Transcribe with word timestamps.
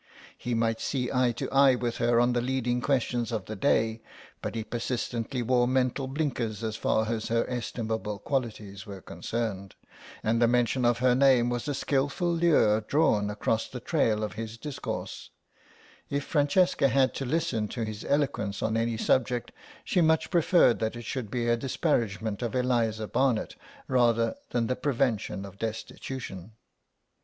He 0.35 0.55
might 0.55 0.81
see 0.81 1.11
eye 1.11 1.31
to 1.33 1.47
eye 1.51 1.75
with 1.75 1.97
her 1.97 2.19
on 2.19 2.33
the 2.33 2.41
leading 2.41 2.81
questions 2.81 3.31
of 3.31 3.45
the 3.45 3.55
day, 3.55 4.01
but 4.41 4.55
he 4.55 4.63
persistently 4.63 5.43
wore 5.43 5.67
mental 5.67 6.07
blinkers 6.07 6.63
as 6.63 6.75
far 6.75 7.05
as 7.07 7.27
her 7.27 7.47
estimable 7.47 8.17
qualities 8.17 8.87
were 8.87 8.99
concerned, 9.01 9.75
and 10.23 10.41
the 10.41 10.47
mention 10.47 10.85
of 10.85 10.97
her 11.05 11.13
name 11.13 11.51
was 11.51 11.67
a 11.67 11.75
skilful 11.75 12.33
lure 12.35 12.81
drawn 12.81 13.29
across 13.29 13.67
the 13.67 13.79
trail 13.79 14.23
of 14.23 14.33
his 14.33 14.57
discourse; 14.57 15.29
if 16.09 16.23
Francesca 16.23 16.87
had 16.87 17.13
to 17.13 17.23
listen 17.23 17.67
to 17.67 17.83
his 17.85 18.03
eloquence 18.05 18.63
on 18.63 18.75
any 18.75 18.97
subject 18.97 19.51
she 19.83 20.01
much 20.01 20.31
preferred 20.31 20.79
that 20.79 20.95
it 20.95 21.05
should 21.05 21.29
be 21.29 21.47
a 21.47 21.55
disparagement 21.55 22.41
of 22.41 22.55
Eliza 22.55 23.07
Barnet 23.07 23.55
rather 23.87 24.33
than 24.49 24.65
the 24.65 24.75
prevention 24.75 25.45
of 25.45 25.59
destitution. 25.59 26.53